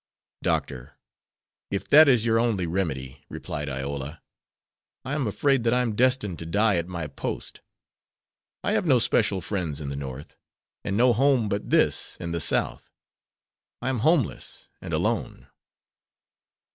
"Doctor, 0.41 0.97
if 1.69 1.87
that 1.89 2.09
is 2.09 2.25
your 2.25 2.39
only 2.39 2.65
remedy," 2.65 3.23
replied 3.29 3.69
Iola, 3.69 4.19
"I 5.05 5.13
am 5.13 5.27
afraid 5.27 5.63
that 5.63 5.75
I 5.75 5.83
am 5.83 5.93
destined 5.95 6.39
to 6.39 6.45
die 6.47 6.77
at 6.77 6.87
my 6.87 7.05
post. 7.05 7.61
I 8.63 8.71
have 8.71 8.87
no 8.87 8.97
special 8.97 9.41
friends 9.41 9.79
in 9.79 9.89
the 9.89 9.95
North, 9.95 10.37
and 10.83 10.97
no 10.97 11.13
home 11.13 11.47
but 11.47 11.69
this 11.69 12.17
in 12.19 12.31
the 12.31 12.39
South. 12.39 12.89
I 13.79 13.89
am 13.89 13.99
homeless 13.99 14.69
and 14.81 14.91
alone." 14.91 15.49